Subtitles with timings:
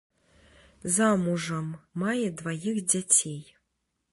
[0.95, 1.67] Замужам,
[2.05, 3.41] мае дваіх дзяцей.